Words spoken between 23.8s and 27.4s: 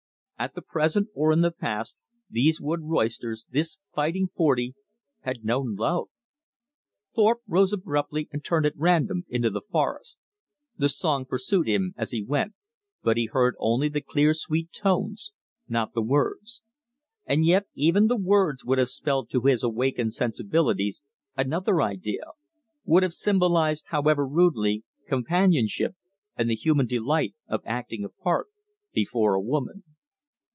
however rudely, companionship and the human delight